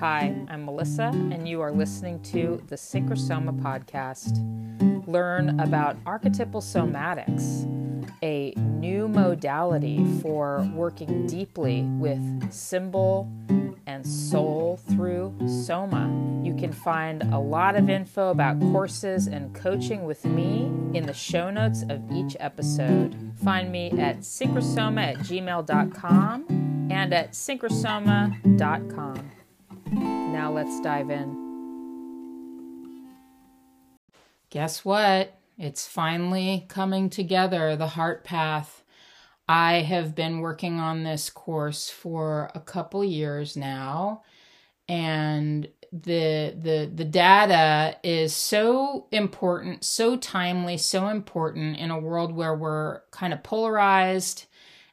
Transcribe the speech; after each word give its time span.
Hi, 0.00 0.34
I'm 0.48 0.64
Melissa, 0.64 1.08
and 1.12 1.46
you 1.46 1.60
are 1.60 1.70
listening 1.70 2.22
to 2.22 2.62
the 2.68 2.76
Synchrosoma 2.76 3.60
podcast. 3.60 4.38
Learn 5.06 5.60
about 5.60 5.98
archetypal 6.06 6.62
somatics, 6.62 7.66
a 8.22 8.54
new 8.56 9.08
modality 9.08 10.02
for 10.22 10.66
working 10.72 11.26
deeply 11.26 11.82
with 11.82 12.50
symbol 12.50 13.30
and 13.86 14.06
soul 14.06 14.80
through 14.88 15.34
Soma. 15.46 16.08
You 16.42 16.54
can 16.54 16.72
find 16.72 17.22
a 17.24 17.38
lot 17.38 17.76
of 17.76 17.90
info 17.90 18.30
about 18.30 18.58
courses 18.58 19.26
and 19.26 19.54
coaching 19.54 20.06
with 20.06 20.24
me 20.24 20.72
in 20.94 21.04
the 21.04 21.12
show 21.12 21.50
notes 21.50 21.84
of 21.90 22.10
each 22.10 22.38
episode. 22.40 23.34
Find 23.44 23.70
me 23.70 23.90
at 24.00 24.20
synchrosoma 24.20 25.12
at 25.12 25.16
gmail.com 25.18 26.88
and 26.90 27.12
at 27.12 27.32
synchrosoma.com. 27.32 29.30
Now 30.40 30.50
let's 30.50 30.80
dive 30.80 31.10
in. 31.10 31.36
Guess 34.48 34.86
what? 34.86 35.38
It's 35.58 35.86
finally 35.86 36.64
coming 36.66 37.10
together, 37.10 37.76
the 37.76 37.88
heart 37.88 38.24
path. 38.24 38.82
I 39.46 39.82
have 39.82 40.14
been 40.14 40.40
working 40.40 40.80
on 40.80 41.04
this 41.04 41.28
course 41.28 41.90
for 41.90 42.50
a 42.54 42.60
couple 42.60 43.04
years 43.04 43.54
now 43.54 44.22
and 44.88 45.68
the 45.92 46.56
the 46.58 46.90
the 46.94 47.04
data 47.04 47.98
is 48.02 48.34
so 48.34 49.08
important, 49.12 49.84
so 49.84 50.16
timely, 50.16 50.78
so 50.78 51.08
important 51.08 51.76
in 51.76 51.90
a 51.90 52.00
world 52.00 52.32
where 52.34 52.54
we're 52.54 53.02
kind 53.10 53.34
of 53.34 53.42
polarized 53.42 54.46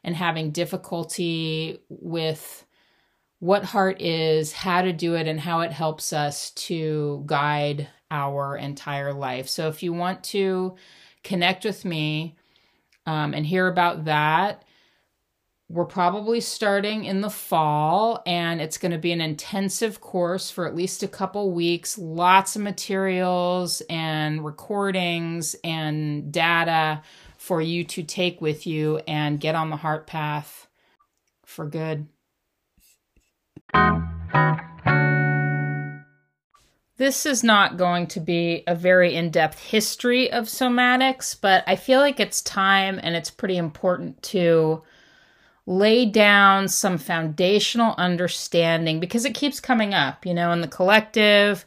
and 0.04 0.14
having 0.14 0.50
difficulty 0.50 1.80
with 1.88 2.66
what 3.40 3.64
heart 3.64 4.00
is, 4.00 4.52
how 4.52 4.82
to 4.82 4.92
do 4.92 5.14
it, 5.14 5.28
and 5.28 5.38
how 5.38 5.60
it 5.60 5.72
helps 5.72 6.12
us 6.12 6.50
to 6.52 7.22
guide 7.26 7.88
our 8.10 8.56
entire 8.56 9.12
life. 9.12 9.48
So, 9.48 9.68
if 9.68 9.82
you 9.82 9.92
want 9.92 10.24
to 10.24 10.76
connect 11.22 11.64
with 11.64 11.84
me 11.84 12.36
um, 13.06 13.34
and 13.34 13.46
hear 13.46 13.68
about 13.68 14.06
that, 14.06 14.64
we're 15.70 15.84
probably 15.84 16.40
starting 16.40 17.04
in 17.04 17.20
the 17.20 17.28
fall, 17.28 18.22
and 18.24 18.60
it's 18.60 18.78
going 18.78 18.92
to 18.92 18.98
be 18.98 19.12
an 19.12 19.20
intensive 19.20 20.00
course 20.00 20.50
for 20.50 20.66
at 20.66 20.74
least 20.74 21.02
a 21.02 21.08
couple 21.08 21.52
weeks. 21.52 21.98
Lots 21.98 22.56
of 22.56 22.62
materials 22.62 23.82
and 23.90 24.42
recordings 24.42 25.54
and 25.62 26.32
data 26.32 27.02
for 27.36 27.60
you 27.60 27.84
to 27.84 28.02
take 28.02 28.40
with 28.40 28.66
you 28.66 28.98
and 29.06 29.40
get 29.40 29.54
on 29.54 29.68
the 29.68 29.76
heart 29.76 30.06
path 30.06 30.68
for 31.44 31.66
good. 31.66 32.08
This 36.98 37.26
is 37.26 37.44
not 37.44 37.76
going 37.76 38.08
to 38.08 38.20
be 38.20 38.64
a 38.66 38.74
very 38.74 39.14
in 39.14 39.30
depth 39.30 39.60
history 39.60 40.30
of 40.32 40.46
somatics, 40.46 41.40
but 41.40 41.62
I 41.66 41.76
feel 41.76 42.00
like 42.00 42.18
it's 42.18 42.42
time 42.42 42.98
and 43.02 43.14
it's 43.14 43.30
pretty 43.30 43.56
important 43.56 44.20
to 44.24 44.82
lay 45.64 46.06
down 46.06 46.66
some 46.66 46.98
foundational 46.98 47.94
understanding 47.98 48.98
because 48.98 49.24
it 49.24 49.34
keeps 49.34 49.60
coming 49.60 49.94
up, 49.94 50.26
you 50.26 50.34
know, 50.34 50.50
in 50.50 50.60
the 50.60 50.66
collective. 50.66 51.64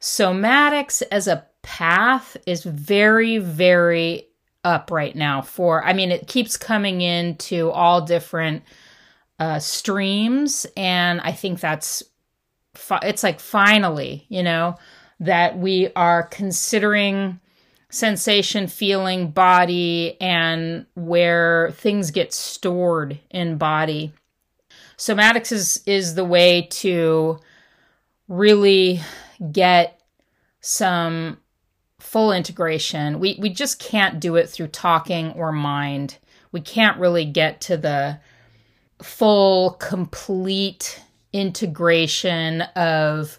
Somatics 0.00 1.02
as 1.10 1.26
a 1.26 1.44
path 1.62 2.36
is 2.46 2.62
very, 2.62 3.38
very 3.38 4.28
up 4.62 4.92
right 4.92 5.16
now 5.16 5.42
for, 5.42 5.84
I 5.84 5.92
mean, 5.92 6.12
it 6.12 6.28
keeps 6.28 6.56
coming 6.56 7.00
into 7.00 7.70
all 7.70 8.02
different 8.02 8.62
uh, 9.38 9.58
streams, 9.58 10.66
and 10.76 11.20
I 11.20 11.32
think 11.32 11.60
that's 11.60 12.02
fi- 12.74 13.00
it's 13.02 13.22
like 13.22 13.40
finally, 13.40 14.26
you 14.28 14.42
know, 14.42 14.76
that 15.20 15.58
we 15.58 15.90
are 15.94 16.24
considering 16.24 17.40
sensation, 17.90 18.66
feeling, 18.66 19.30
body, 19.30 20.20
and 20.20 20.86
where 20.94 21.70
things 21.72 22.10
get 22.10 22.32
stored 22.32 23.18
in 23.30 23.58
body. 23.58 24.12
Somatics 24.96 25.52
is 25.52 25.82
is 25.86 26.14
the 26.14 26.24
way 26.24 26.62
to 26.70 27.38
really 28.26 29.00
get 29.52 30.00
some 30.60 31.38
full 32.00 32.32
integration. 32.32 33.20
We 33.20 33.38
we 33.40 33.50
just 33.50 33.78
can't 33.78 34.20
do 34.20 34.36
it 34.36 34.48
through 34.48 34.68
talking 34.68 35.32
or 35.32 35.52
mind. 35.52 36.18
We 36.50 36.60
can't 36.60 36.98
really 36.98 37.24
get 37.24 37.60
to 37.62 37.76
the 37.76 38.20
full, 39.02 39.70
complete 39.72 41.02
integration 41.32 42.62
of 42.74 43.38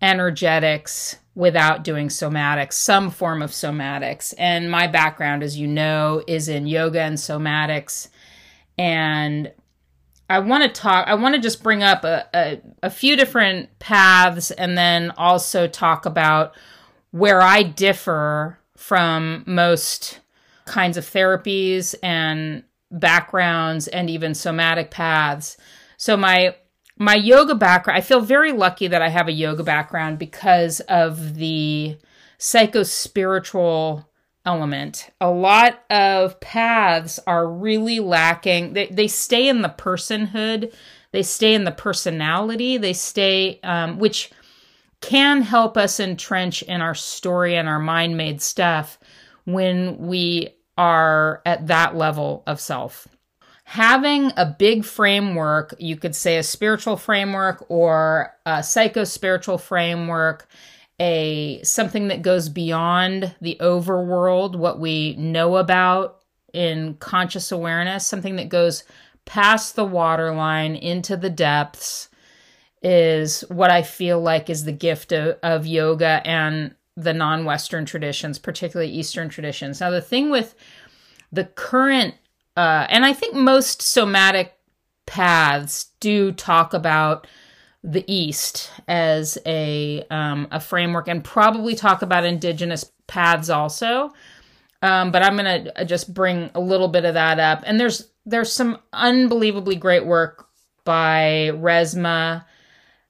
energetics 0.00 1.16
without 1.34 1.82
doing 1.82 2.08
somatics, 2.08 2.74
some 2.74 3.10
form 3.10 3.40
of 3.40 3.50
somatics. 3.50 4.34
And 4.36 4.70
my 4.70 4.86
background, 4.86 5.42
as 5.42 5.58
you 5.58 5.66
know, 5.66 6.22
is 6.26 6.48
in 6.48 6.66
yoga 6.66 7.00
and 7.00 7.16
somatics. 7.16 8.08
And 8.76 9.52
I 10.28 10.40
want 10.40 10.62
to 10.64 10.68
talk, 10.68 11.08
I 11.08 11.14
want 11.14 11.34
to 11.34 11.40
just 11.40 11.62
bring 11.62 11.82
up 11.82 12.04
a, 12.04 12.26
a, 12.34 12.60
a, 12.84 12.90
few 12.90 13.16
different 13.16 13.78
paths 13.78 14.50
and 14.50 14.76
then 14.78 15.10
also 15.16 15.66
talk 15.66 16.06
about 16.06 16.54
where 17.10 17.42
I 17.42 17.62
differ 17.62 18.58
from 18.76 19.44
most 19.46 20.20
kinds 20.64 20.96
of 20.96 21.04
therapies 21.04 21.94
and 22.02 22.64
backgrounds 22.92 23.88
and 23.88 24.08
even 24.08 24.34
somatic 24.34 24.90
paths. 24.90 25.56
So 25.96 26.16
my 26.16 26.56
my 26.98 27.14
yoga 27.14 27.54
background, 27.54 27.98
I 27.98 28.00
feel 28.02 28.20
very 28.20 28.52
lucky 28.52 28.86
that 28.86 29.02
I 29.02 29.08
have 29.08 29.26
a 29.26 29.32
yoga 29.32 29.64
background 29.64 30.18
because 30.18 30.80
of 30.80 31.34
the 31.36 31.96
psycho 32.38 32.82
spiritual 32.82 34.08
element. 34.44 35.10
A 35.20 35.30
lot 35.30 35.82
of 35.90 36.38
paths 36.40 37.18
are 37.26 37.48
really 37.48 38.00
lacking. 38.00 38.74
They, 38.74 38.86
they 38.86 39.08
stay 39.08 39.48
in 39.48 39.62
the 39.62 39.68
personhood, 39.68 40.72
they 41.12 41.22
stay 41.22 41.54
in 41.54 41.64
the 41.64 41.72
personality, 41.72 42.76
they 42.76 42.92
stay, 42.92 43.60
um, 43.62 43.98
which 43.98 44.30
can 45.00 45.42
help 45.42 45.76
us 45.76 45.98
entrench 45.98 46.62
in 46.62 46.80
our 46.80 46.94
story 46.94 47.56
and 47.56 47.68
our 47.68 47.80
mind 47.80 48.16
made 48.16 48.40
stuff 48.40 48.98
when 49.44 49.98
we 49.98 50.54
are 50.76 51.42
at 51.44 51.66
that 51.66 51.96
level 51.96 52.42
of 52.46 52.60
self. 52.60 53.08
Having 53.64 54.32
a 54.36 54.44
big 54.46 54.84
framework, 54.84 55.74
you 55.78 55.96
could 55.96 56.14
say 56.14 56.36
a 56.36 56.42
spiritual 56.42 56.96
framework 56.96 57.64
or 57.68 58.34
a 58.44 58.62
psycho 58.62 59.04
spiritual 59.04 59.56
framework, 59.56 60.48
a 61.00 61.62
something 61.62 62.08
that 62.08 62.22
goes 62.22 62.48
beyond 62.48 63.34
the 63.40 63.56
overworld, 63.60 64.56
what 64.56 64.78
we 64.78 65.14
know 65.16 65.56
about 65.56 66.20
in 66.52 66.94
conscious 66.94 67.50
awareness, 67.50 68.06
something 68.06 68.36
that 68.36 68.48
goes 68.48 68.84
past 69.24 69.76
the 69.76 69.84
waterline 69.84 70.74
into 70.74 71.16
the 71.16 71.30
depths 71.30 72.08
is 72.82 73.42
what 73.48 73.70
I 73.70 73.82
feel 73.82 74.20
like 74.20 74.50
is 74.50 74.64
the 74.64 74.72
gift 74.72 75.12
of, 75.12 75.38
of 75.42 75.66
yoga 75.66 76.20
and 76.24 76.74
the 76.96 77.14
non 77.14 77.44
Western 77.44 77.84
traditions, 77.84 78.38
particularly 78.38 78.92
Eastern 78.92 79.28
traditions. 79.28 79.80
Now, 79.80 79.90
the 79.90 80.00
thing 80.00 80.30
with 80.30 80.54
the 81.30 81.44
current, 81.44 82.14
uh, 82.56 82.86
and 82.88 83.04
I 83.04 83.12
think 83.12 83.34
most 83.34 83.82
somatic 83.82 84.54
paths 85.06 85.90
do 86.00 86.32
talk 86.32 86.74
about 86.74 87.26
the 87.82 88.04
East 88.06 88.70
as 88.86 89.38
a 89.46 90.04
um, 90.10 90.48
a 90.50 90.60
framework, 90.60 91.08
and 91.08 91.24
probably 91.24 91.74
talk 91.74 92.02
about 92.02 92.24
indigenous 92.24 92.90
paths 93.06 93.50
also. 93.50 94.12
Um, 94.82 95.12
but 95.12 95.22
I'm 95.22 95.36
gonna 95.36 95.72
uh, 95.76 95.84
just 95.84 96.12
bring 96.12 96.50
a 96.54 96.60
little 96.60 96.88
bit 96.88 97.04
of 97.04 97.14
that 97.14 97.38
up. 97.38 97.62
And 97.66 97.80
there's 97.80 98.10
there's 98.26 98.52
some 98.52 98.78
unbelievably 98.92 99.76
great 99.76 100.04
work 100.04 100.48
by 100.84 101.50
Resmaa 101.54 102.44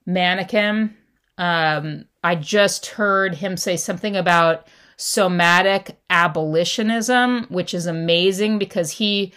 Menakem. 0.07 0.93
Um, 1.37 2.05
I 2.23 2.35
just 2.35 2.85
heard 2.87 3.35
him 3.35 3.57
say 3.57 3.75
something 3.77 4.15
about 4.15 4.67
somatic 4.97 5.97
abolitionism, 6.09 7.45
which 7.49 7.73
is 7.73 7.85
amazing 7.85 8.59
because 8.59 8.91
he 8.91 9.33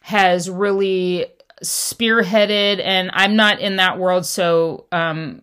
has 0.00 0.48
really 0.48 1.26
spearheaded, 1.62 2.80
and 2.82 3.10
I'm 3.12 3.36
not 3.36 3.60
in 3.60 3.76
that 3.76 3.98
world, 3.98 4.26
so 4.26 4.86
um, 4.92 5.42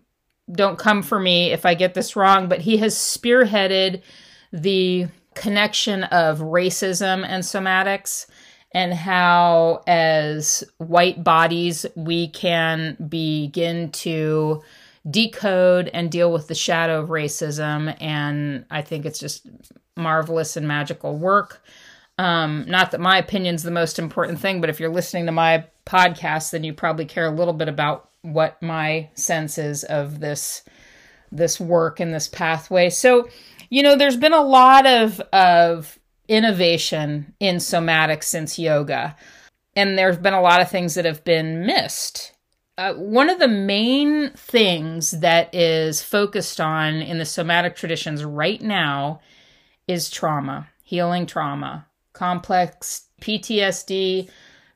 don't 0.50 0.78
come 0.78 1.02
for 1.02 1.18
me 1.18 1.52
if 1.52 1.64
I 1.66 1.74
get 1.74 1.94
this 1.94 2.16
wrong, 2.16 2.48
but 2.48 2.60
he 2.60 2.78
has 2.78 2.94
spearheaded 2.94 4.02
the 4.52 5.08
connection 5.34 6.04
of 6.04 6.40
racism 6.40 7.24
and 7.26 7.42
somatics 7.42 8.26
and 8.72 8.92
how 8.92 9.82
as 9.86 10.64
white 10.78 11.22
bodies 11.22 11.86
we 11.94 12.28
can 12.28 12.96
begin 13.08 13.90
to 13.92 14.62
decode 15.10 15.90
and 15.92 16.10
deal 16.10 16.32
with 16.32 16.48
the 16.48 16.54
shadow 16.54 17.00
of 17.00 17.08
racism. 17.08 17.96
And 18.00 18.64
I 18.70 18.82
think 18.82 19.04
it's 19.04 19.18
just 19.18 19.46
marvelous 19.96 20.56
and 20.56 20.66
magical 20.66 21.16
work. 21.16 21.62
Um, 22.18 22.64
not 22.68 22.90
that 22.90 23.00
my 23.00 23.18
opinion's 23.18 23.62
the 23.62 23.70
most 23.70 23.98
important 23.98 24.38
thing, 24.38 24.60
but 24.60 24.70
if 24.70 24.78
you're 24.78 24.92
listening 24.92 25.26
to 25.26 25.32
my 25.32 25.64
podcast, 25.86 26.50
then 26.50 26.62
you 26.62 26.72
probably 26.72 27.04
care 27.04 27.26
a 27.26 27.34
little 27.34 27.54
bit 27.54 27.68
about 27.68 28.10
what 28.22 28.62
my 28.62 29.08
sense 29.14 29.58
is 29.58 29.84
of 29.84 30.20
this 30.20 30.62
this 31.34 31.58
work 31.58 31.98
and 31.98 32.12
this 32.12 32.28
pathway. 32.28 32.90
So, 32.90 33.28
you 33.70 33.82
know, 33.82 33.96
there's 33.96 34.18
been 34.18 34.34
a 34.34 34.42
lot 34.42 34.86
of 34.86 35.20
of 35.32 35.98
innovation 36.28 37.34
in 37.40 37.56
somatics 37.56 38.24
since 38.24 38.58
yoga, 38.58 39.16
and 39.74 39.98
there's 39.98 40.18
been 40.18 40.34
a 40.34 40.42
lot 40.42 40.60
of 40.60 40.70
things 40.70 40.94
that 40.94 41.04
have 41.04 41.24
been 41.24 41.66
missed. 41.66 42.31
Uh, 42.78 42.94
one 42.94 43.28
of 43.28 43.38
the 43.38 43.48
main 43.48 44.30
things 44.30 45.10
that 45.20 45.54
is 45.54 46.02
focused 46.02 46.58
on 46.58 46.94
in 46.94 47.18
the 47.18 47.24
somatic 47.24 47.76
traditions 47.76 48.24
right 48.24 48.62
now 48.62 49.20
is 49.86 50.08
trauma, 50.08 50.68
healing 50.82 51.26
trauma, 51.26 51.86
complex 52.14 53.08
PTSD, 53.20 54.30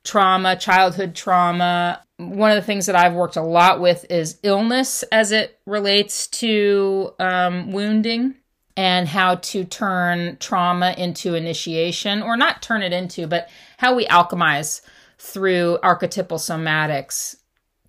trauma, 0.05 0.57
childhood 0.57 1.15
trauma. 1.15 2.03
One 2.19 2.51
of 2.51 2.57
the 2.57 2.67
things 2.67 2.85
that 2.85 2.97
I've 2.97 3.15
worked 3.15 3.37
a 3.37 3.43
lot 3.43 3.81
with 3.81 4.05
is 4.11 4.39
illness 4.43 5.03
as 5.05 5.33
it 5.33 5.59
relates 5.65 6.27
to 6.29 7.15
um, 7.19 7.73
wounding 7.73 8.35
and 8.77 9.09
how 9.09 9.37
to 9.37 9.65
turn 9.65 10.37
trauma 10.39 10.95
into 10.99 11.35
initiation, 11.35 12.23
or 12.23 12.37
not 12.37 12.61
turn 12.61 12.83
it 12.83 12.93
into, 12.93 13.27
but 13.27 13.49
how 13.79 13.95
we 13.95 14.07
alchemize 14.07 14.83
through 15.19 15.79
archetypal 15.83 16.37
somatics 16.37 17.37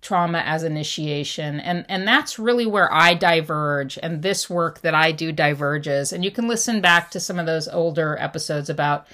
trauma 0.08 0.38
as 0.38 0.62
initiation 0.62 1.60
and 1.60 1.84
and 1.86 2.08
that's 2.08 2.38
really 2.38 2.64
where 2.64 2.90
I 2.90 3.12
diverge 3.12 3.98
and 4.02 4.22
this 4.22 4.48
work 4.48 4.80
that 4.80 4.94
I 4.94 5.12
do 5.12 5.32
diverges 5.32 6.14
and 6.14 6.24
you 6.24 6.30
can 6.30 6.48
listen 6.48 6.80
back 6.80 7.10
to 7.10 7.20
some 7.20 7.38
of 7.38 7.44
those 7.44 7.68
older 7.68 8.16
episodes 8.18 8.70
about 8.70 9.06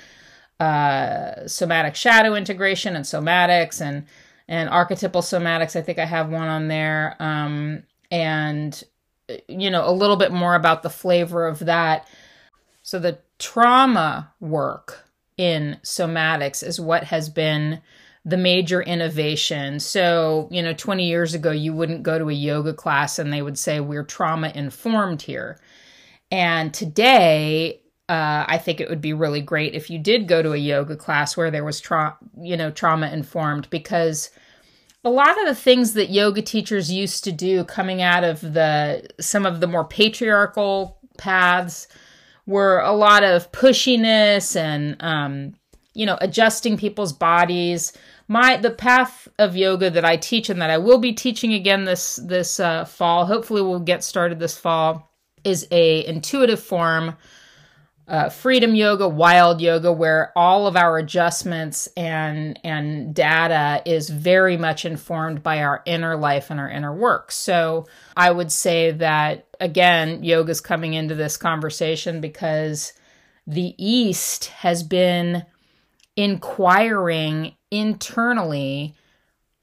uh, 0.61 1.49
somatic 1.49 1.96
shadow 1.96 2.37
integration 2.37 2.94
and 2.94 3.05
somatics 3.05 3.81
and 3.81 4.06
and 4.46 4.69
archetypal 4.69 5.23
somatics. 5.23 5.75
I 5.75 5.82
think 5.82 5.99
I 5.99 6.05
have 6.05 6.29
one 6.29 6.46
on 6.46 6.69
there. 6.69 7.17
Um, 7.19 7.82
and 8.11 8.85
you 9.49 9.70
know 9.70 9.88
a 9.88 9.90
little 9.90 10.17
bit 10.17 10.31
more 10.31 10.55
about 10.55 10.82
the 10.82 10.90
flavor 10.90 11.47
of 11.49 11.58
that. 11.61 12.06
So 12.82 13.00
the 13.00 13.19
trauma 13.38 14.32
work 14.38 15.08
in 15.37 15.79
somatics 15.82 16.62
is 16.62 16.81
what 16.81 17.05
has 17.05 17.29
been 17.29 17.81
the 18.25 18.37
major 18.37 18.82
innovation. 18.82 19.81
So, 19.81 20.49
you 20.50 20.62
know, 20.62 20.73
20 20.73 21.06
years 21.06 21.35
ago, 21.35 21.50
you 21.50 21.75
wouldn't 21.75 22.03
go 22.03 22.19
to 22.19 22.31
a 22.31 22.32
yoga 22.32 22.73
class 22.73 23.19
and 23.19 23.32
they 23.32 23.43
would 23.43 23.59
say, 23.59 23.81
We're 23.81 24.05
trauma 24.05 24.50
informed 24.55 25.23
here. 25.23 25.61
And 26.31 26.73
today, 26.73 27.82
uh, 28.09 28.44
I 28.47 28.59
think 28.59 28.81
it 28.81 28.91
would 28.91 29.00
be 29.00 29.12
really 29.12 29.41
great 29.41 29.75
if 29.75 29.88
you 29.88 29.99
did 29.99 30.29
go 30.29 30.43
to 30.43 30.53
a 30.53 30.59
yoga 30.59 30.97
class 30.97 31.37
where 31.37 31.50
there 31.50 31.65
was 31.65 31.81
tra- 31.81 32.19
you 32.38 32.56
know 32.56 32.71
trauma 32.71 33.09
informed 33.09 33.71
because 33.71 34.31
a 35.05 35.11
lot 35.11 35.38
of 35.41 35.47
the 35.47 35.55
things 35.55 35.94
that 35.94 36.11
yoga 36.11 36.43
teachers 36.43 36.93
used 36.93 37.25
to 37.25 37.32
do 37.32 37.65
coming 37.65 38.03
out 38.03 38.23
of 38.23 38.41
the 38.41 39.06
some 39.21 39.47
of 39.47 39.61
the 39.61 39.67
more 39.67 39.85
patriarchal 39.85 40.99
paths 41.17 41.88
were 42.47 42.81
a 42.81 42.93
lot 42.93 43.25
of 43.25 43.50
pushiness 43.53 44.55
and 44.55 44.97
um, 45.00 45.55
you 45.94 46.05
know 46.05 46.19
adjusting 46.21 46.76
people's 46.76 47.12
bodies 47.12 47.94
my 48.29 48.56
the 48.56 48.71
path 48.71 49.29
of 49.38 49.56
yoga 49.56 49.91
that 49.91 50.05
i 50.05 50.17
teach 50.17 50.49
and 50.50 50.61
that 50.61 50.71
i 50.71 50.79
will 50.79 50.99
be 50.99 51.12
teaching 51.12 51.53
again 51.53 51.85
this 51.85 52.17
this 52.17 52.61
uh, 52.61 52.85
fall 52.85 53.26
hopefully 53.26 53.62
we'll 53.62 53.81
get 53.81 54.05
started 54.05 54.38
this 54.38 54.56
fall 54.56 55.11
is 55.44 55.67
a 55.71 56.06
intuitive 56.06 56.61
form 56.61 57.17
uh, 58.06 58.29
freedom 58.29 58.75
yoga, 58.75 59.09
wild 59.09 59.62
yoga, 59.62 59.91
where 59.91 60.31
all 60.37 60.67
of 60.67 60.76
our 60.76 60.99
adjustments 60.99 61.88
and 61.97 62.59
and 62.62 63.15
data 63.15 63.82
is 63.87 64.11
very 64.11 64.59
much 64.59 64.85
informed 64.85 65.43
by 65.43 65.62
our 65.62 65.82
inner 65.87 66.15
life 66.15 66.50
and 66.50 66.61
our 66.61 66.69
inner 66.69 66.94
work. 66.94 67.32
So 67.32 67.87
I 68.15 68.31
would 68.31 68.53
say 68.53 68.91
that 68.91 69.47
again, 69.59 70.23
yoga 70.23 70.50
is 70.50 70.61
coming 70.61 70.93
into 70.93 71.15
this 71.15 71.38
conversation 71.38 72.21
because 72.21 72.93
the 73.47 73.75
East 73.79 74.47
has 74.47 74.82
been 74.82 75.47
inquiring 76.15 77.55
internally 77.75 78.94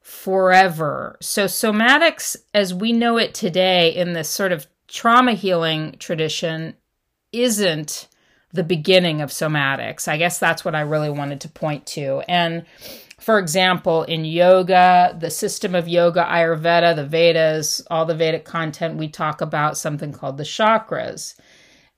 forever. 0.02 1.18
So 1.22 1.46
somatics, 1.46 2.36
as 2.54 2.74
we 2.74 2.92
know 2.92 3.18
it 3.18 3.34
today 3.34 3.96
in 3.96 4.13
this 4.13 4.30
sort 4.30 4.52
of 4.52 4.68
trauma 4.88 5.34
healing 5.34 5.96
tradition, 6.00 6.75
isn't 7.31 8.08
the 8.52 8.63
beginning 8.63 9.22
of 9.22 9.30
somatics. 9.30 10.08
I 10.08 10.18
guess 10.18 10.38
that's 10.38 10.66
what 10.66 10.75
I 10.75 10.81
really 10.81 11.10
wanted 11.10 11.42
to 11.42 11.50
point 11.50 11.86
to. 11.88 12.22
And 12.28 12.66
for 13.19 13.40
example, 13.40 14.04
in 14.04 14.25
yoga, 14.25 15.16
the 15.18 15.30
system 15.30 15.75
of 15.75 15.88
yoga, 15.88 16.24
Ayurveda, 16.24 16.96
the 16.96 17.06
Vedas, 17.06 17.81
all 17.90 18.06
the 18.06 18.16
Vedic 18.16 18.44
content, 18.44 18.98
we 18.98 19.08
talk 19.08 19.40
about 19.40 19.78
something 19.78 20.12
called 20.12 20.38
the 20.38 20.44
chakras. 20.44 21.36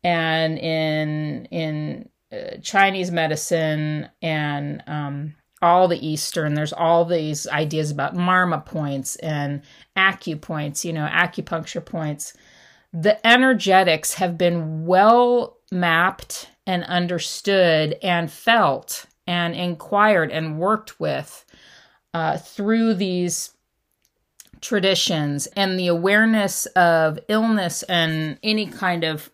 And 0.03 0.59
in 0.59 1.45
in 1.45 2.09
uh, 2.31 2.57
Chinese 2.61 3.09
medicine 3.09 4.09
and 4.21 4.83
um, 4.85 5.35
all 5.63 5.87
the 5.87 6.05
Eastern, 6.05 6.53
there's 6.53 6.73
all 6.73 7.05
these 7.05 7.47
ideas 7.47 7.89
about 7.89 8.15
marma 8.15 8.63
points 8.63 9.15
and 9.15 9.61
acupoints, 9.95 10.83
you 10.83 10.91
know, 10.91 11.07
acupuncture 11.09 11.83
points. 11.83 12.33
The 12.91 13.25
energetics 13.25 14.15
have 14.15 14.37
been 14.37 14.85
well 14.85 15.57
mapped 15.71 16.49
and 16.67 16.83
understood 16.83 17.97
and 18.03 18.29
felt 18.29 19.05
and 19.25 19.55
inquired 19.55 20.31
and 20.31 20.59
worked 20.59 20.99
with 20.99 21.45
uh, 22.13 22.37
through 22.37 22.95
these 22.95 23.51
traditions 24.59 25.47
and 25.55 25.79
the 25.79 25.87
awareness 25.87 26.65
of 26.67 27.19
illness 27.29 27.83
and 27.83 28.37
any 28.43 28.65
kind 28.65 29.03
of 29.03 29.29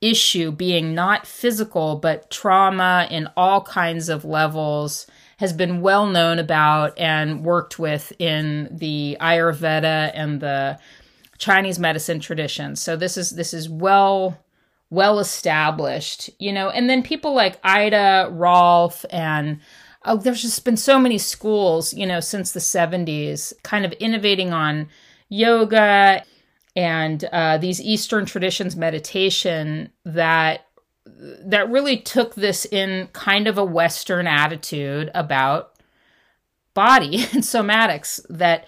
issue 0.00 0.50
being 0.50 0.94
not 0.94 1.26
physical 1.26 1.94
but 1.96 2.28
trauma 2.28 3.06
in 3.08 3.28
all 3.36 3.60
kinds 3.60 4.08
of 4.08 4.24
levels 4.24 5.06
has 5.42 5.52
been 5.52 5.82
well 5.82 6.06
known 6.06 6.38
about 6.38 6.98
and 6.98 7.44
worked 7.44 7.78
with 7.78 8.12
in 8.18 8.68
the 8.70 9.16
ayurveda 9.20 10.10
and 10.14 10.40
the 10.40 10.78
chinese 11.36 11.78
medicine 11.78 12.20
traditions 12.20 12.80
so 12.80 12.96
this 12.96 13.16
is 13.16 13.30
this 13.30 13.52
is 13.52 13.68
well 13.68 14.38
well 14.92 15.20
established, 15.20 16.28
you 16.38 16.52
know, 16.52 16.68
and 16.68 16.88
then 16.88 17.02
people 17.02 17.32
like 17.32 17.58
Ida 17.64 18.28
Rolf 18.30 19.06
and 19.08 19.58
oh, 20.04 20.18
there's 20.18 20.42
just 20.42 20.66
been 20.66 20.76
so 20.76 20.98
many 20.98 21.16
schools, 21.16 21.94
you 21.94 22.06
know, 22.06 22.20
since 22.20 22.52
the 22.52 22.60
70s 22.60 23.54
kind 23.62 23.86
of 23.86 23.92
innovating 23.92 24.52
on 24.52 24.88
yoga 25.30 26.22
and 26.76 27.24
uh, 27.32 27.56
these 27.56 27.80
Eastern 27.80 28.26
traditions 28.26 28.76
meditation 28.76 29.90
that 30.04 30.66
that 31.04 31.70
really 31.70 31.96
took 31.98 32.34
this 32.34 32.64
in 32.64 33.08
kind 33.12 33.46
of 33.46 33.58
a 33.58 33.64
Western 33.64 34.26
attitude 34.26 35.10
about 35.14 35.74
body 36.74 37.16
and 37.32 37.42
somatics 37.42 38.20
that 38.28 38.66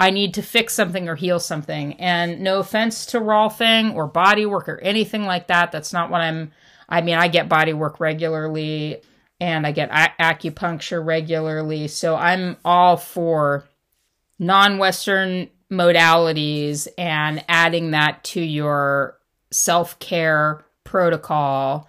I 0.00 0.10
need 0.10 0.34
to 0.34 0.42
fix 0.42 0.74
something 0.74 1.08
or 1.08 1.14
heal 1.14 1.38
something. 1.38 1.94
And 1.94 2.40
no 2.40 2.58
offense 2.58 3.06
to 3.06 3.20
Rolfing 3.20 3.94
or 3.94 4.06
body 4.06 4.44
work 4.46 4.68
or 4.68 4.80
anything 4.80 5.24
like 5.24 5.46
that. 5.48 5.72
That's 5.72 5.92
not 5.92 6.10
what 6.10 6.20
I'm. 6.20 6.52
I 6.88 7.00
mean, 7.00 7.14
I 7.14 7.28
get 7.28 7.48
body 7.48 7.72
work 7.72 8.00
regularly 8.00 9.00
and 9.40 9.66
I 9.66 9.72
get 9.72 9.90
a- 9.90 10.22
acupuncture 10.22 11.04
regularly. 11.04 11.88
So 11.88 12.16
I'm 12.16 12.56
all 12.64 12.96
for 12.96 13.66
non 14.38 14.78
Western 14.78 15.48
modalities 15.70 16.88
and 16.98 17.44
adding 17.48 17.92
that 17.92 18.24
to 18.24 18.40
your 18.40 19.18
self 19.50 19.98
care 19.98 20.63
protocol 20.84 21.88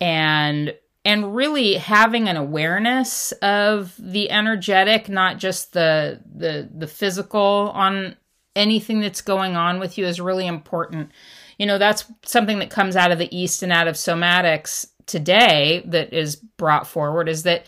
and 0.00 0.74
and 1.04 1.34
really 1.34 1.74
having 1.74 2.28
an 2.28 2.36
awareness 2.36 3.32
of 3.42 3.94
the 3.98 4.30
energetic 4.30 5.08
not 5.08 5.38
just 5.38 5.72
the 5.72 6.20
the 6.34 6.68
the 6.74 6.86
physical 6.86 7.70
on 7.74 8.16
anything 8.56 9.00
that's 9.00 9.22
going 9.22 9.56
on 9.56 9.78
with 9.78 9.96
you 9.96 10.04
is 10.04 10.20
really 10.20 10.46
important. 10.46 11.10
You 11.58 11.66
know 11.66 11.78
that's 11.78 12.04
something 12.24 12.58
that 12.60 12.70
comes 12.70 12.96
out 12.96 13.12
of 13.12 13.18
the 13.18 13.34
east 13.36 13.62
and 13.62 13.72
out 13.72 13.88
of 13.88 13.94
somatics 13.94 14.88
today 15.06 15.82
that 15.86 16.12
is 16.12 16.36
brought 16.36 16.86
forward 16.86 17.28
is 17.28 17.42
that 17.42 17.66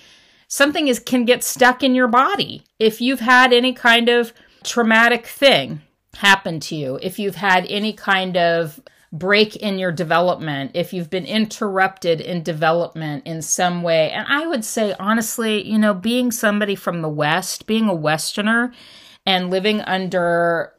something 0.49 0.88
is 0.88 0.99
can 0.99 1.25
get 1.25 1.42
stuck 1.42 1.83
in 1.83 1.95
your 1.95 2.09
body. 2.09 2.64
If 2.78 3.00
you've 3.00 3.21
had 3.21 3.52
any 3.52 3.73
kind 3.73 4.09
of 4.09 4.33
traumatic 4.62 5.26
thing 5.26 5.81
happen 6.14 6.61
to 6.61 6.76
you 6.76 6.99
if 7.02 7.19
you've 7.19 7.37
had 7.37 7.66
any 7.69 7.92
kind 7.92 8.37
of 8.37 8.81
break 9.12 9.57
in 9.57 9.78
your 9.78 9.92
development, 9.92 10.71
if 10.75 10.95
you've 10.95 11.11
been 11.11 11.26
interrupted 11.26 12.21
in 12.21 12.42
development 12.42 13.26
in 13.26 13.42
some 13.42 13.83
way. 13.83 14.11
And 14.11 14.26
I 14.26 14.47
would 14.47 14.64
say, 14.64 14.95
honestly, 14.99 15.69
you 15.69 15.78
know, 15.78 15.92
being 15.92 16.31
somebody 16.33 16.75
from 16.75 17.02
the 17.02 17.11
West, 17.11 17.66
being 17.66 17.88
a 17.88 17.95
Westerner, 17.95 18.73
and 19.26 19.50
living 19.50 19.83
under 19.83 20.73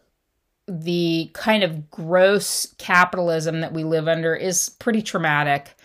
the 0.68 1.30
kind 1.34 1.64
of 1.64 1.92
gross 1.92 2.74
capitalism 2.78 3.62
that 3.62 3.74
we 3.74 3.84
live 3.84 4.08
under 4.08 4.36
is 4.36 4.70
pretty 4.70 5.04
traumatic. 5.04 5.76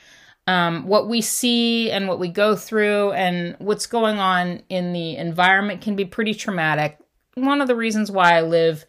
Um, 0.46 0.86
what 0.86 1.08
we 1.08 1.20
see 1.20 1.90
and 1.90 2.08
what 2.08 2.18
we 2.18 2.28
go 2.28 2.56
through 2.56 3.12
and 3.12 3.56
what's 3.58 3.86
going 3.86 4.18
on 4.18 4.62
in 4.70 4.94
the 4.94 5.16
environment 5.16 5.82
can 5.82 5.94
be 5.94 6.06
pretty 6.06 6.32
traumatic. 6.32 6.98
one 7.34 7.60
of 7.60 7.68
the 7.68 7.76
reasons 7.76 8.10
why 8.10 8.38
I 8.38 8.40
live 8.40 8.86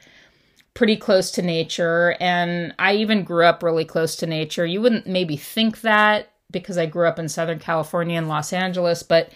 pretty 0.79 0.95
close 0.95 1.29
to 1.29 1.41
nature 1.41 2.15
and 2.21 2.74
I 2.79 2.93
even 2.93 3.25
grew 3.25 3.43
up 3.43 3.62
really 3.62 3.83
close 3.83 4.15
to 4.15 4.25
nature. 4.25 4.65
You 4.65 4.79
wouldn't 4.79 5.05
maybe 5.05 5.36
think 5.36 5.81
that 5.81 6.31
because 6.51 6.77
I 6.77 6.86
grew 6.86 7.05
up 7.05 7.19
in 7.19 7.27
Southern 7.27 7.59
California 7.59 8.17
and 8.17 8.29
Los 8.29 8.53
Angeles, 8.53 9.03
but 9.03 9.29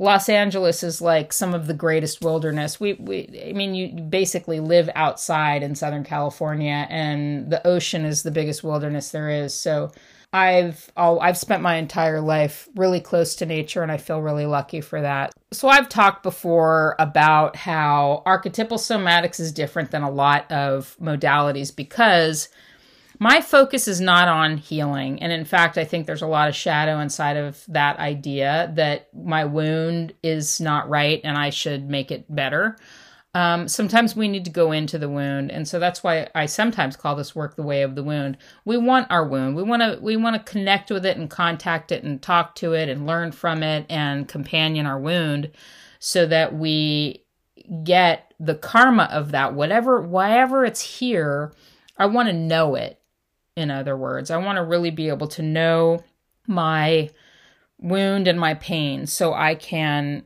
Los 0.00 0.28
Angeles 0.28 0.82
is 0.82 1.00
like 1.00 1.32
some 1.32 1.54
of 1.54 1.68
the 1.68 1.72
greatest 1.72 2.20
wilderness. 2.20 2.80
We, 2.80 2.94
we, 2.94 3.44
I 3.48 3.52
mean, 3.52 3.76
you 3.76 4.02
basically 4.02 4.58
live 4.58 4.90
outside 4.96 5.62
in 5.62 5.76
Southern 5.76 6.02
California, 6.02 6.88
and 6.90 7.48
the 7.48 7.64
ocean 7.64 8.04
is 8.04 8.24
the 8.24 8.32
biggest 8.32 8.64
wilderness 8.64 9.12
there 9.12 9.30
is. 9.30 9.54
So, 9.54 9.92
I've 10.32 10.90
oh, 10.96 11.18
I've 11.20 11.38
spent 11.38 11.62
my 11.62 11.76
entire 11.76 12.20
life 12.20 12.68
really 12.76 13.00
close 13.00 13.34
to 13.36 13.46
nature, 13.46 13.82
and 13.82 13.90
I 13.90 13.96
feel 13.96 14.20
really 14.20 14.46
lucky 14.46 14.80
for 14.80 15.00
that. 15.00 15.32
So, 15.52 15.68
I've 15.68 15.88
talked 15.88 16.22
before 16.22 16.96
about 16.98 17.56
how 17.56 18.22
archetypal 18.26 18.76
somatics 18.76 19.40
is 19.40 19.52
different 19.52 19.90
than 19.90 20.02
a 20.02 20.10
lot 20.10 20.50
of 20.52 20.96
modalities 21.00 21.74
because 21.74 22.50
my 23.18 23.40
focus 23.40 23.88
is 23.88 24.00
not 24.00 24.28
on 24.28 24.58
healing. 24.58 25.20
And 25.22 25.32
in 25.32 25.44
fact, 25.44 25.76
I 25.76 25.84
think 25.84 26.06
there's 26.06 26.22
a 26.22 26.26
lot 26.26 26.48
of 26.48 26.54
shadow 26.54 27.00
inside 27.00 27.36
of 27.36 27.64
that 27.68 27.98
idea 27.98 28.72
that 28.76 29.08
my 29.14 29.44
wound 29.44 30.12
is 30.22 30.60
not 30.60 30.88
right 30.88 31.20
and 31.24 31.36
I 31.36 31.50
should 31.50 31.88
make 31.88 32.10
it 32.10 32.32
better. 32.32 32.76
Um, 33.38 33.68
sometimes 33.68 34.16
we 34.16 34.26
need 34.26 34.44
to 34.46 34.50
go 34.50 34.72
into 34.72 34.98
the 34.98 35.08
wound, 35.08 35.52
and 35.52 35.68
so 35.68 35.78
that's 35.78 36.02
why 36.02 36.26
I 36.34 36.46
sometimes 36.46 36.96
call 36.96 37.14
this 37.14 37.36
work 37.36 37.54
the 37.54 37.62
way 37.62 37.82
of 37.82 37.94
the 37.94 38.02
wound. 38.02 38.36
We 38.64 38.76
want 38.76 39.12
our 39.12 39.24
wound. 39.24 39.54
We 39.54 39.62
want 39.62 39.80
to 39.80 40.00
we 40.02 40.16
want 40.16 40.34
to 40.34 40.52
connect 40.52 40.90
with 40.90 41.06
it 41.06 41.16
and 41.16 41.30
contact 41.30 41.92
it 41.92 42.02
and 42.02 42.20
talk 42.20 42.56
to 42.56 42.72
it 42.72 42.88
and 42.88 43.06
learn 43.06 43.30
from 43.30 43.62
it 43.62 43.86
and 43.88 44.26
companion 44.26 44.86
our 44.86 44.98
wound, 44.98 45.52
so 46.00 46.26
that 46.26 46.56
we 46.56 47.22
get 47.84 48.34
the 48.40 48.56
karma 48.56 49.08
of 49.12 49.30
that. 49.30 49.54
Whatever, 49.54 50.00
wherever 50.00 50.64
it's 50.64 50.98
here, 50.98 51.52
I 51.96 52.06
want 52.06 52.28
to 52.28 52.32
know 52.32 52.74
it 52.74 53.00
in 53.54 53.70
other 53.70 53.96
words. 53.96 54.32
I 54.32 54.38
want 54.38 54.56
to 54.56 54.64
really 54.64 54.90
be 54.90 55.10
able 55.10 55.28
to 55.28 55.42
know 55.42 56.02
my 56.48 57.08
wound 57.78 58.26
and 58.26 58.40
my 58.40 58.54
pain 58.54 59.06
so 59.06 59.32
I 59.32 59.54
can 59.54 60.24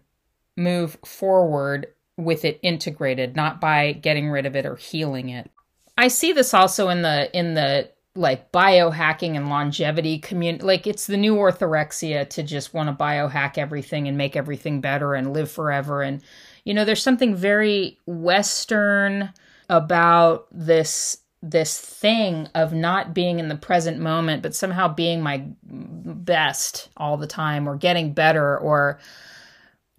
move 0.56 0.96
forward 1.04 1.88
with 2.24 2.44
it 2.44 2.58
integrated, 2.62 3.36
not 3.36 3.60
by 3.60 3.92
getting 3.92 4.30
rid 4.30 4.46
of 4.46 4.56
it 4.56 4.66
or 4.66 4.76
healing 4.76 5.28
it. 5.28 5.50
I 5.96 6.08
see 6.08 6.32
this 6.32 6.54
also 6.54 6.88
in 6.88 7.02
the 7.02 7.36
in 7.36 7.54
the 7.54 7.90
like 8.14 8.52
biohacking 8.52 9.36
and 9.36 9.48
longevity 9.48 10.18
community 10.18 10.62
like 10.62 10.86
it's 10.86 11.06
the 11.06 11.16
new 11.16 11.34
orthorexia 11.34 12.28
to 12.28 12.42
just 12.42 12.74
want 12.74 12.86
to 12.86 13.04
biohack 13.04 13.56
everything 13.56 14.06
and 14.06 14.18
make 14.18 14.36
everything 14.36 14.82
better 14.82 15.14
and 15.14 15.32
live 15.32 15.50
forever 15.50 16.02
and 16.02 16.20
you 16.64 16.74
know 16.74 16.84
there's 16.84 17.02
something 17.02 17.34
very 17.34 17.96
western 18.04 19.32
about 19.70 20.46
this 20.52 21.22
this 21.42 21.78
thing 21.78 22.48
of 22.54 22.72
not 22.72 23.12
being 23.12 23.40
in 23.40 23.48
the 23.48 23.56
present 23.56 23.98
moment, 23.98 24.42
but 24.42 24.54
somehow 24.54 24.86
being 24.86 25.20
my 25.20 25.44
best 25.64 26.88
all 26.96 27.16
the 27.16 27.26
time 27.26 27.68
or 27.68 27.76
getting 27.76 28.12
better 28.12 28.56
or 28.58 29.00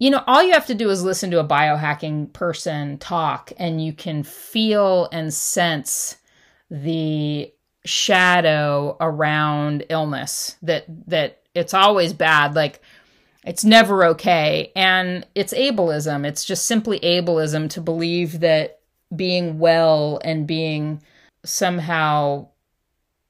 you 0.04 0.10
know, 0.10 0.22
all 0.28 0.44
you 0.44 0.52
have 0.52 0.66
to 0.66 0.76
do 0.76 0.90
is 0.90 1.02
listen 1.02 1.32
to 1.32 1.40
a 1.40 1.48
biohacking 1.48 2.34
person 2.34 2.98
talk 2.98 3.54
and 3.56 3.82
you 3.82 3.94
can 3.94 4.22
feel 4.22 5.08
and 5.14 5.34
sense 5.34 6.18
the 6.70 7.50
shadow 7.86 8.98
around 9.00 9.86
illness 9.88 10.58
that 10.62 10.84
that 11.08 11.42
it's 11.56 11.74
always 11.74 12.12
bad 12.12 12.54
like 12.54 12.82
it's 13.46 13.64
never 13.64 14.04
okay. 14.08 14.74
And 14.76 15.26
it's 15.36 15.54
ableism. 15.54 16.26
It's 16.26 16.44
just 16.44 16.66
simply 16.66 17.00
ableism 17.00 17.70
to 17.70 17.80
believe 17.80 18.42
that 18.42 18.82
being 19.16 19.58
well 19.58 20.20
and 20.26 20.46
being 20.46 21.02
somehow 21.46 22.50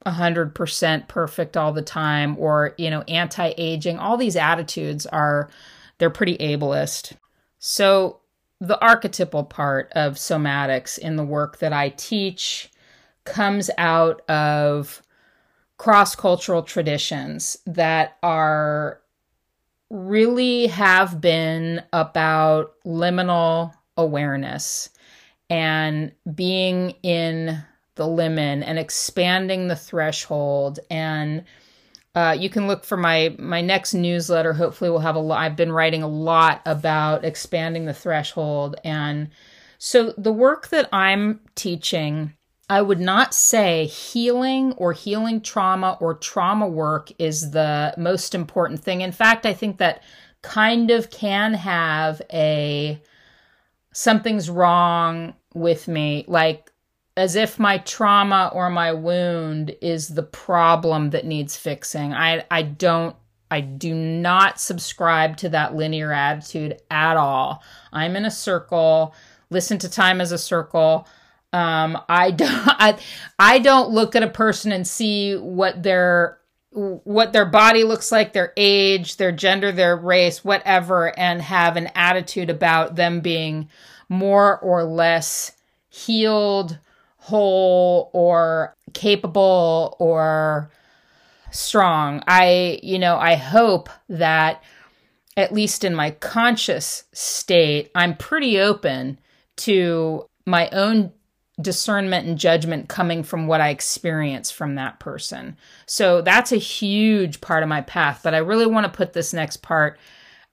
100% 0.04 1.06
perfect 1.06 1.56
all 1.56 1.72
the 1.72 1.82
time 1.82 2.36
or 2.36 2.74
you 2.78 2.90
know 2.90 3.02
anti-aging 3.02 3.96
all 3.96 4.16
these 4.16 4.34
attitudes 4.34 5.06
are 5.06 5.48
they're 5.98 6.10
pretty 6.10 6.36
ableist. 6.38 7.12
So 7.58 8.20
the 8.60 8.80
archetypal 8.80 9.44
part 9.44 9.92
of 9.92 10.14
somatics 10.14 10.98
in 10.98 11.16
the 11.16 11.24
work 11.24 11.58
that 11.58 11.72
i 11.72 11.88
teach 11.90 12.70
comes 13.24 13.70
out 13.78 14.22
of 14.30 15.02
cross-cultural 15.76 16.62
traditions 16.62 17.58
that 17.66 18.16
are 18.22 19.00
really 19.90 20.66
have 20.66 21.20
been 21.20 21.82
about 21.92 22.74
liminal 22.86 23.72
awareness 23.96 24.88
and 25.50 26.12
being 26.34 26.90
in 27.02 27.62
the 27.96 28.06
limen 28.06 28.62
and 28.62 28.78
expanding 28.78 29.68
the 29.68 29.76
threshold 29.76 30.80
and 30.90 31.44
uh, 32.14 32.36
you 32.38 32.48
can 32.48 32.66
look 32.66 32.84
for 32.84 32.96
my 32.96 33.34
my 33.38 33.60
next 33.60 33.94
newsletter. 33.94 34.52
Hopefully 34.52 34.90
we'll 34.90 35.00
have 35.00 35.16
a 35.16 35.20
lot 35.20 35.40
i've 35.40 35.56
been 35.56 35.72
writing 35.72 36.02
a 36.02 36.08
lot 36.08 36.62
about 36.64 37.24
expanding 37.24 37.86
the 37.86 37.94
threshold. 37.94 38.76
And 38.84 39.30
so 39.78 40.14
the 40.16 40.32
work 40.32 40.68
that 40.68 40.88
i'm 40.92 41.40
teaching 41.54 42.32
i 42.70 42.80
would 42.80 43.00
not 43.00 43.34
say 43.34 43.86
healing 43.86 44.72
or 44.74 44.92
healing 44.92 45.40
trauma 45.40 45.98
or 46.00 46.14
trauma 46.14 46.66
work 46.66 47.10
is 47.18 47.50
the 47.50 47.94
most 47.98 48.34
important 48.34 48.82
thing. 48.82 49.00
In 49.00 49.12
fact 49.12 49.44
i 49.44 49.52
think 49.52 49.78
that 49.78 50.02
kind 50.42 50.90
of 50.90 51.10
can 51.10 51.54
have 51.54 52.20
a 52.32 53.02
something's 53.92 54.50
wrong 54.50 55.34
with 55.54 55.88
me. 55.88 56.24
Like 56.28 56.70
as 57.16 57.36
if 57.36 57.58
my 57.58 57.78
trauma 57.78 58.50
or 58.52 58.70
my 58.70 58.92
wound 58.92 59.74
is 59.80 60.08
the 60.08 60.22
problem 60.22 61.10
that 61.10 61.24
needs 61.24 61.56
fixing. 61.56 62.12
I 62.12 62.44
I 62.50 62.62
don't 62.62 63.16
I 63.50 63.60
do 63.60 63.94
not 63.94 64.60
subscribe 64.60 65.36
to 65.38 65.48
that 65.50 65.74
linear 65.74 66.12
attitude 66.12 66.80
at 66.90 67.16
all. 67.16 67.62
I'm 67.92 68.16
in 68.16 68.24
a 68.24 68.30
circle. 68.30 69.14
Listen 69.50 69.78
to 69.78 69.88
time 69.88 70.20
as 70.20 70.32
a 70.32 70.38
circle. 70.38 71.06
Um, 71.52 71.96
I 72.08 72.30
don't 72.32 72.50
I, 72.50 72.98
I 73.38 73.58
don't 73.60 73.90
look 73.90 74.16
at 74.16 74.22
a 74.24 74.28
person 74.28 74.72
and 74.72 74.86
see 74.86 75.36
what 75.36 75.82
their 75.82 76.38
what 76.72 77.32
their 77.32 77.46
body 77.46 77.84
looks 77.84 78.10
like, 78.10 78.32
their 78.32 78.52
age, 78.56 79.16
their 79.16 79.30
gender, 79.30 79.70
their 79.70 79.96
race, 79.96 80.44
whatever, 80.44 81.16
and 81.16 81.40
have 81.40 81.76
an 81.76 81.88
attitude 81.94 82.50
about 82.50 82.96
them 82.96 83.20
being 83.20 83.68
more 84.08 84.58
or 84.58 84.82
less 84.82 85.52
healed 85.88 86.80
whole 87.24 88.10
or 88.12 88.76
capable 88.92 89.96
or 89.98 90.70
strong. 91.50 92.22
I, 92.26 92.80
you 92.82 92.98
know, 92.98 93.16
I 93.16 93.36
hope 93.36 93.88
that 94.10 94.62
at 95.34 95.50
least 95.50 95.84
in 95.84 95.94
my 95.94 96.10
conscious 96.10 97.04
state, 97.14 97.90
I'm 97.94 98.14
pretty 98.14 98.60
open 98.60 99.18
to 99.56 100.26
my 100.44 100.68
own 100.68 101.12
discernment 101.58 102.26
and 102.26 102.36
judgment 102.36 102.90
coming 102.90 103.22
from 103.22 103.46
what 103.46 103.62
I 103.62 103.70
experience 103.70 104.50
from 104.50 104.74
that 104.74 105.00
person. 105.00 105.56
So 105.86 106.20
that's 106.20 106.52
a 106.52 106.56
huge 106.56 107.40
part 107.40 107.62
of 107.62 107.70
my 107.70 107.80
path, 107.80 108.20
but 108.22 108.34
I 108.34 108.38
really 108.38 108.66
want 108.66 108.84
to 108.84 108.94
put 108.94 109.14
this 109.14 109.32
next 109.32 109.62
part 109.62 109.98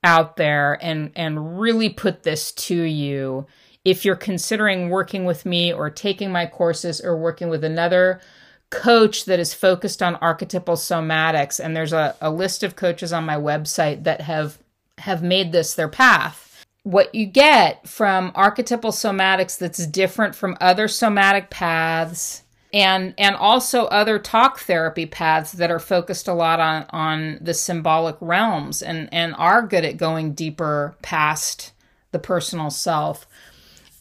out 0.06 0.38
there 0.38 0.80
and 0.82 1.12
and 1.18 1.60
really 1.60 1.90
put 1.90 2.24
this 2.24 2.54
to 2.54 2.76
you 2.76 3.46
if 3.84 4.06
you're 4.06 4.16
considering 4.16 4.90
working 4.90 5.26
with 5.26 5.46
me 5.46 5.74
or 5.74 5.90
taking 5.90 6.32
my 6.32 6.46
courses 6.46 7.02
or 7.02 7.18
working 7.18 7.50
with 7.50 7.64
another 7.64 8.22
coach 8.70 9.26
that 9.26 9.40
is 9.40 9.54
focused 9.54 10.02
on 10.02 10.16
archetypal 10.16 10.76
somatics 10.76 11.60
and 11.60 11.76
there's 11.76 11.94
a, 11.94 12.16
a 12.22 12.32
list 12.32 12.64
of 12.64 12.76
coaches 12.76 13.12
on 13.12 13.26
my 13.26 13.36
website 13.36 14.04
that 14.04 14.22
have 14.22 14.58
have 15.00 15.22
made 15.22 15.52
this 15.52 15.74
their 15.74 15.90
path 15.90 16.66
what 16.84 17.14
you 17.14 17.26
get 17.26 17.88
from 17.88 18.32
archetypal 18.34 18.92
somatics 18.92 19.58
that's 19.58 19.86
different 19.88 20.34
from 20.34 20.58
other 20.62 20.88
somatic 20.88 21.50
paths 21.50 22.44
and 22.74 23.14
and 23.18 23.36
also 23.36 23.86
other 23.88 24.18
talk 24.18 24.60
therapy 24.60 25.06
paths 25.06 25.52
that 25.52 25.70
are 25.70 25.80
focused 25.80 26.30
a 26.30 26.34
lot 26.34 26.60
on 26.60 26.86
on 26.92 27.38
the 27.42 27.54
symbolic 27.54 28.16
realms 28.22 28.82
and 28.82 29.10
and 29.12 29.36
are 29.38 29.62
good 29.62 29.84
at 29.84 29.98
going 29.98 30.34
deeper 30.34 30.96
past 31.02 31.74
the 32.12 32.20
personal 32.20 32.70
self 32.70 33.28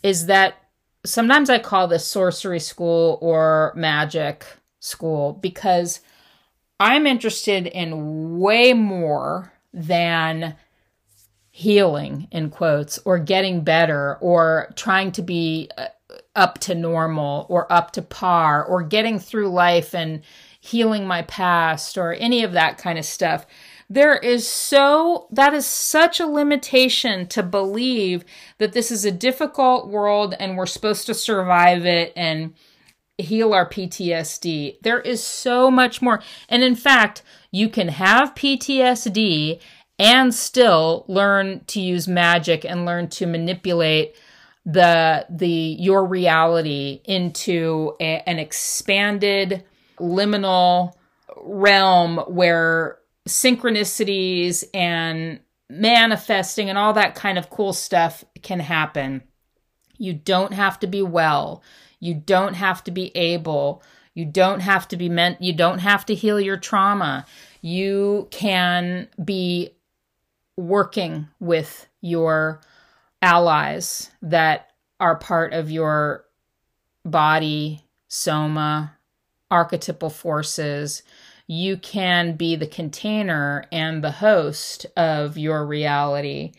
is 0.03 0.27
that 0.27 0.55
sometimes 1.05 1.51
I 1.51 1.59
call 1.59 1.89
this 1.89 2.07
sorcery 2.07 2.61
school 2.61 3.19
or 3.21 3.73
magic 3.77 4.45
school 4.81 5.35
because 5.35 6.01
I'm 6.79 7.07
interested 7.07 7.67
in 7.67 8.39
way 8.39 8.73
more 8.73 9.53
than 9.73 10.57
healing 11.51 12.29
in 12.31 12.49
quotes 12.51 12.99
or 13.05 13.19
getting 13.19 13.63
better 13.63 14.17
or 14.21 14.73
trying 14.77 15.13
to 15.13 15.23
be 15.23 15.69
uh, 15.77 15.87
up 16.35 16.59
to 16.59 16.75
normal 16.75 17.47
or 17.49 17.71
up 17.73 17.91
to 17.93 18.03
par 18.03 18.65
or 18.65 18.83
getting 18.83 19.19
through 19.19 19.49
life 19.51 19.95
and 19.95 20.23
healing 20.61 21.07
my 21.07 21.23
past 21.23 21.99
or 21.99 22.15
any 22.15 22.43
of 22.45 22.53
that 22.53 22.79
kind 22.79 22.99
of 22.99 23.05
stuff 23.05 23.47
There 23.93 24.17
is 24.17 24.47
so, 24.47 25.27
that 25.33 25.53
is 25.53 25.67
such 25.67 26.21
a 26.21 26.27
limitation 26.27 27.27
to 27.27 27.43
believe 27.43 28.25
that 28.59 28.73
this 28.73 28.93
is 28.93 29.05
a 29.05 29.11
difficult 29.11 29.89
world 29.89 30.37
and 30.39 30.57
we're 30.57 30.67
supposed 30.67 31.07
to 31.07 31.15
survive 31.15 31.85
it 31.85 32.13
and 32.15 32.55
heal 33.19 33.53
our 33.53 33.69
PTSD. 33.69 34.81
There 34.83 35.01
is 35.01 35.23
so 35.23 35.73
much 35.73 36.01
more. 36.01 36.23
And 36.49 36.63
in 36.63 36.77
fact, 36.77 37.25
you 37.51 37.69
can 37.69 37.89
have 37.89 38.37
PTSD 38.37 39.61
and 39.99 40.33
still 40.33 41.05
learn 41.09 41.65
to 41.67 41.81
use 41.81 42.07
magic 42.07 42.65
and 42.65 42.87
learn 42.87 43.09
to 43.09 43.27
manipulate 43.27 44.15
the 44.65 45.27
the 45.29 45.49
your 45.49 46.05
reality 46.05 47.01
into 47.05 47.97
a, 47.99 48.23
an 48.29 48.39
expanded 48.39 49.65
liminal 49.99 50.93
realm 51.43 52.19
where 52.29 53.00
synchronicities 53.29 54.65
and 54.75 55.41
manifesting 55.69 56.69
and 56.69 56.79
all 56.79 56.93
that 56.95 57.15
kind 57.15 57.39
of 57.39 57.51
cool 57.51 57.73
stuff 57.73 58.25
can 58.43 58.61
happen. 58.61 59.23
You 59.99 60.15
don't 60.15 60.53
have 60.53 60.81
to 60.81 60.87
be 60.87 61.03
well. 61.03 61.63
You 62.01 62.15
don't 62.15 62.55
have 62.55 62.83
to 62.85 62.91
be 62.91 63.15
able. 63.17 63.83
You 64.15 64.25
don't 64.25 64.61
have 64.61 64.89
to 64.89 64.97
be 64.97 65.09
meant. 65.09 65.41
You 65.41 65.53
don't 65.53 65.79
have 65.79 66.07
to 66.07 66.15
heal 66.15 66.41
your 66.41 66.57
trauma. 66.57 67.27
You 67.61 68.29
can 68.31 69.09
be 69.23 69.71
working 70.57 71.29
with 71.39 71.87
your 72.01 72.61
allies 73.23 74.11
that 74.23 74.73
are 74.99 75.17
part 75.17 75.53
of 75.53 75.71
your 75.71 76.25
body, 77.05 77.85
soma, 78.09 78.97
archetypal 79.51 80.11
forces. 80.11 81.03
You 81.53 81.79
can 81.79 82.37
be 82.37 82.55
the 82.55 82.69
container 82.69 83.65
and 83.73 84.05
the 84.05 84.13
host 84.13 84.87
of 84.97 85.37
your 85.37 85.67
reality. 85.67 86.53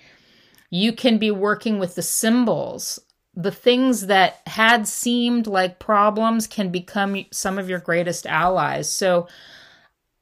You 0.69 0.91
can 0.91 1.17
be 1.17 1.31
working 1.31 1.79
with 1.79 1.95
the 1.95 2.01
symbols. 2.01 2.99
The 3.33 3.51
things 3.51 4.07
that 4.07 4.41
had 4.47 4.89
seemed 4.89 5.47
like 5.47 5.79
problems 5.79 6.45
can 6.45 6.71
become 6.71 7.25
some 7.31 7.57
of 7.57 7.69
your 7.69 7.79
greatest 7.79 8.25
allies. 8.25 8.89
So 8.89 9.29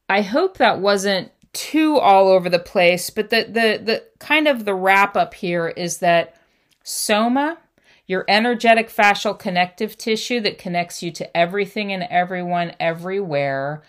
I 0.07 0.21
hope 0.21 0.57
that 0.57 0.79
wasn't 0.79 1.31
too 1.51 1.97
all 1.97 2.27
over 2.27 2.47
the 2.47 2.59
place, 2.59 3.09
but 3.09 3.31
the 3.31 3.45
the 3.45 3.81
the 3.83 4.03
kind 4.19 4.47
of 4.47 4.65
the 4.65 4.75
wrap 4.75 5.17
up 5.17 5.33
here 5.33 5.69
is 5.69 5.97
that 5.97 6.35
soma, 6.83 7.57
your 8.05 8.23
energetic 8.27 8.87
fascial 8.87 9.37
connective 9.37 9.97
tissue 9.97 10.39
that 10.41 10.59
connects 10.59 11.01
you 11.01 11.09
to 11.13 11.35
everything 11.35 11.91
and 11.91 12.03
everyone 12.03 12.75
everywhere, 12.79 13.81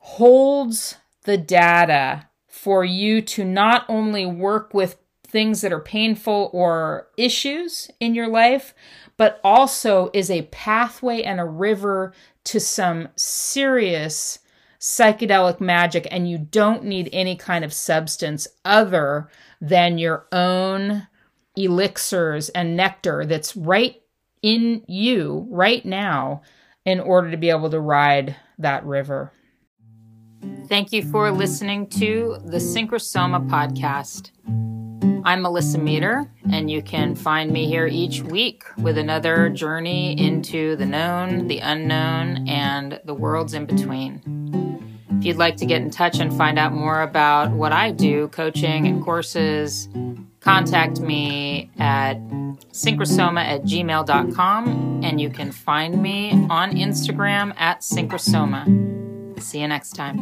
holds 0.00 0.96
the 1.22 1.36
data 1.36 2.28
for 2.48 2.84
you 2.84 3.22
to 3.22 3.44
not 3.44 3.84
only 3.88 4.26
work 4.26 4.74
with 4.74 4.96
things 5.26 5.60
that 5.60 5.72
are 5.72 5.80
painful 5.80 6.50
or 6.52 7.06
issues 7.16 7.90
in 8.00 8.14
your 8.14 8.26
life, 8.26 8.74
but 9.16 9.40
also 9.44 10.10
is 10.12 10.30
a 10.30 10.42
pathway 10.50 11.22
and 11.22 11.38
a 11.38 11.44
river 11.44 12.12
to 12.44 12.58
some 12.58 13.08
serious 13.16 14.40
psychedelic 14.80 15.60
magic 15.60 16.08
and 16.10 16.28
you 16.28 16.38
don't 16.38 16.82
need 16.82 17.08
any 17.12 17.36
kind 17.36 17.64
of 17.64 17.72
substance 17.72 18.48
other 18.64 19.28
than 19.60 19.98
your 19.98 20.26
own 20.32 21.06
elixirs 21.54 22.48
and 22.50 22.76
nectar 22.76 23.26
that's 23.26 23.54
right 23.54 24.00
in 24.42 24.82
you 24.88 25.46
right 25.50 25.84
now 25.84 26.40
in 26.86 26.98
order 26.98 27.30
to 27.30 27.36
be 27.36 27.50
able 27.50 27.68
to 27.68 27.78
ride 27.78 28.34
that 28.58 28.84
river. 28.86 29.30
Thank 30.68 30.92
you 30.92 31.02
for 31.02 31.30
listening 31.30 31.88
to 31.88 32.38
the 32.44 32.58
Synchrosoma 32.58 33.48
podcast. 33.48 34.30
I'm 35.24 35.42
Melissa 35.42 35.78
Meader, 35.78 36.30
and 36.50 36.70
you 36.70 36.82
can 36.82 37.14
find 37.14 37.50
me 37.50 37.66
here 37.66 37.86
each 37.86 38.22
week 38.22 38.64
with 38.78 38.96
another 38.96 39.50
journey 39.50 40.18
into 40.18 40.76
the 40.76 40.86
known, 40.86 41.46
the 41.48 41.58
unknown, 41.58 42.48
and 42.48 43.00
the 43.04 43.14
worlds 43.14 43.52
in 43.52 43.66
between. 43.66 44.22
If 45.18 45.24
you'd 45.24 45.36
like 45.36 45.56
to 45.58 45.66
get 45.66 45.82
in 45.82 45.90
touch 45.90 46.18
and 46.18 46.32
find 46.32 46.58
out 46.58 46.72
more 46.72 47.02
about 47.02 47.50
what 47.50 47.72
I 47.72 47.90
do, 47.90 48.28
coaching 48.28 48.86
and 48.86 49.04
courses, 49.04 49.88
contact 50.40 51.00
me 51.00 51.70
at 51.78 52.14
synchrosoma 52.72 53.44
at 53.44 53.62
gmail.com 53.64 55.00
and 55.04 55.20
you 55.20 55.28
can 55.28 55.52
find 55.52 56.00
me 56.00 56.30
on 56.48 56.72
Instagram 56.72 57.52
at 57.58 57.80
synchrosoma. 57.80 58.89
See 59.40 59.60
you 59.60 59.68
next 59.68 59.92
time. 59.92 60.18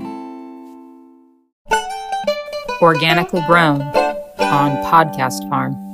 Organically 2.81 3.42
grown 3.46 3.83
on 3.83 4.76
Podcast 4.85 5.48
Farm. 5.48 5.88